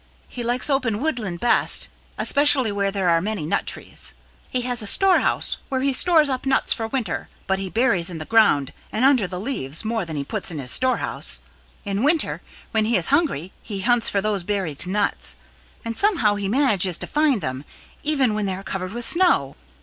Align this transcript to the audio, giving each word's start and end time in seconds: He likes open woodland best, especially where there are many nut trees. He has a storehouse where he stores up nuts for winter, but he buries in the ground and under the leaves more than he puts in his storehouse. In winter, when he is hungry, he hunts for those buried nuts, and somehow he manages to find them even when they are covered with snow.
He 0.27 0.43
likes 0.43 0.67
open 0.67 0.99
woodland 0.99 1.39
best, 1.39 1.89
especially 2.17 2.71
where 2.71 2.89
there 2.89 3.07
are 3.07 3.21
many 3.21 3.45
nut 3.45 3.67
trees. 3.67 4.15
He 4.49 4.61
has 4.61 4.81
a 4.81 4.87
storehouse 4.87 5.57
where 5.69 5.81
he 5.81 5.93
stores 5.93 6.27
up 6.27 6.47
nuts 6.47 6.73
for 6.73 6.87
winter, 6.87 7.29
but 7.45 7.59
he 7.59 7.69
buries 7.69 8.09
in 8.09 8.17
the 8.17 8.25
ground 8.25 8.73
and 8.91 9.05
under 9.05 9.27
the 9.27 9.39
leaves 9.39 9.85
more 9.85 10.03
than 10.03 10.15
he 10.15 10.23
puts 10.23 10.49
in 10.49 10.57
his 10.57 10.71
storehouse. 10.71 11.39
In 11.85 12.01
winter, 12.01 12.41
when 12.71 12.85
he 12.85 12.97
is 12.97 13.09
hungry, 13.09 13.51
he 13.61 13.81
hunts 13.81 14.09
for 14.09 14.21
those 14.21 14.41
buried 14.41 14.87
nuts, 14.87 15.35
and 15.85 15.95
somehow 15.95 16.33
he 16.33 16.47
manages 16.47 16.97
to 16.97 17.05
find 17.05 17.39
them 17.41 17.63
even 18.01 18.33
when 18.33 18.47
they 18.47 18.55
are 18.55 18.63
covered 18.63 18.93
with 18.93 19.05
snow. 19.05 19.55